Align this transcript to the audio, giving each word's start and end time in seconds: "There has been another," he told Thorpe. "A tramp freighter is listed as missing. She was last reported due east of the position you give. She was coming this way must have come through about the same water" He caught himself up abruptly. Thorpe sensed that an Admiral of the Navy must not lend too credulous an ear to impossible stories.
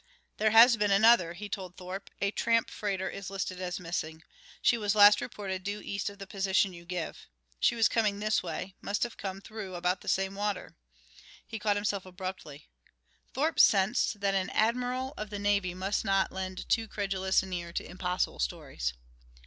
"There 0.37 0.49
has 0.49 0.77
been 0.77 0.89
another," 0.89 1.33
he 1.33 1.47
told 1.47 1.77
Thorpe. 1.77 2.09
"A 2.21 2.31
tramp 2.31 2.71
freighter 2.71 3.07
is 3.07 3.29
listed 3.29 3.61
as 3.61 3.79
missing. 3.79 4.23
She 4.59 4.75
was 4.75 4.95
last 4.95 5.21
reported 5.21 5.63
due 5.63 5.79
east 5.79 6.09
of 6.09 6.17
the 6.17 6.25
position 6.25 6.73
you 6.73 6.85
give. 6.85 7.27
She 7.59 7.75
was 7.75 7.87
coming 7.87 8.17
this 8.19 8.41
way 8.41 8.73
must 8.81 9.03
have 9.03 9.15
come 9.15 9.41
through 9.41 9.75
about 9.75 10.01
the 10.01 10.07
same 10.07 10.33
water" 10.33 10.75
He 11.51 11.59
caught 11.59 11.75
himself 11.75 12.07
up 12.07 12.13
abruptly. 12.15 12.67
Thorpe 13.35 13.59
sensed 13.59 14.21
that 14.21 14.33
an 14.33 14.49
Admiral 14.49 15.13
of 15.17 15.29
the 15.29 15.37
Navy 15.37 15.75
must 15.75 16.03
not 16.03 16.31
lend 16.31 16.67
too 16.67 16.87
credulous 16.87 17.43
an 17.43 17.53
ear 17.53 17.71
to 17.71 17.85
impossible 17.87 18.39
stories. 18.39 18.93